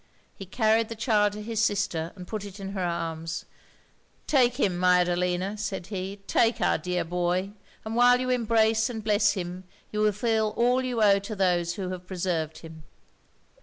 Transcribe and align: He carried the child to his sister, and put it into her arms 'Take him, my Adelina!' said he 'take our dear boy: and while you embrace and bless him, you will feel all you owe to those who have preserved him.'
He 0.33 0.47
carried 0.47 0.89
the 0.89 0.95
child 0.95 1.31
to 1.33 1.43
his 1.43 1.63
sister, 1.63 2.11
and 2.15 2.25
put 2.27 2.43
it 2.43 2.59
into 2.59 2.73
her 2.73 2.83
arms 2.83 3.45
'Take 4.25 4.55
him, 4.59 4.75
my 4.75 5.01
Adelina!' 5.01 5.59
said 5.59 5.85
he 5.85 6.15
'take 6.25 6.59
our 6.59 6.79
dear 6.79 7.05
boy: 7.05 7.51
and 7.85 7.95
while 7.95 8.19
you 8.19 8.31
embrace 8.31 8.89
and 8.89 9.03
bless 9.03 9.33
him, 9.33 9.63
you 9.91 9.99
will 9.99 10.11
feel 10.11 10.55
all 10.57 10.81
you 10.83 11.03
owe 11.03 11.19
to 11.19 11.35
those 11.35 11.75
who 11.75 11.89
have 11.89 12.07
preserved 12.07 12.57
him.' 12.65 12.81